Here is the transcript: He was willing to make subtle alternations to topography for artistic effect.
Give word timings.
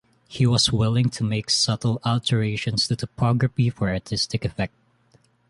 He 0.27 0.47
was 0.47 0.71
willing 0.71 1.11
to 1.11 1.23
make 1.23 1.51
subtle 1.51 2.01
alternations 2.03 2.87
to 2.87 2.95
topography 2.95 3.69
for 3.69 3.87
artistic 3.87 4.43
effect. 4.43 4.73